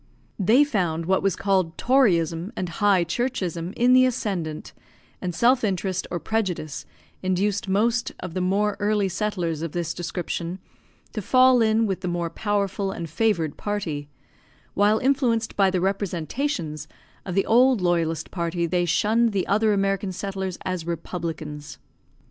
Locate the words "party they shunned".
18.31-19.33